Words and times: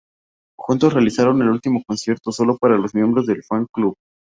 Juntos 0.57 0.93
realizaron 0.95 1.43
un 1.43 1.49
último 1.49 1.83
concierto 1.85 2.31
solo 2.31 2.57
para 2.57 2.75
los 2.75 2.95
miembros 2.95 3.27
del 3.27 3.43
Fan 3.43 3.67
Club. 3.71 3.93